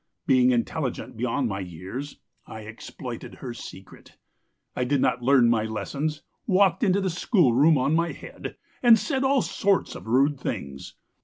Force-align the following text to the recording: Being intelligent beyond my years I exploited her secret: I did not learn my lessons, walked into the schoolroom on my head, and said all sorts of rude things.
Being 0.25 0.49
intelligent 0.49 1.15
beyond 1.15 1.47
my 1.47 1.59
years 1.59 2.17
I 2.47 2.61
exploited 2.61 3.35
her 3.35 3.53
secret: 3.53 4.17
I 4.75 4.83
did 4.83 4.99
not 4.99 5.21
learn 5.21 5.47
my 5.47 5.63
lessons, 5.65 6.23
walked 6.47 6.81
into 6.81 6.99
the 7.01 7.09
schoolroom 7.11 7.77
on 7.77 7.93
my 7.95 8.11
head, 8.11 8.57
and 8.81 8.97
said 8.97 9.23
all 9.23 9.43
sorts 9.43 9.93
of 9.93 10.07
rude 10.07 10.39
things. 10.39 10.95